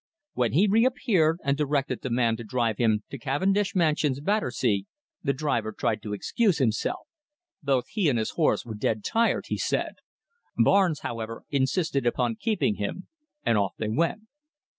[0.33, 4.87] When he reappeared and directed the man to drive him to Cavendish Mansions, Battersea,
[5.21, 7.07] the driver tried to excuse himself.
[7.61, 9.97] Both he and his horse were dead tired, he said.
[10.57, 13.09] Barnes, however, insisted upon keeping him,
[13.45, 14.23] and off they went.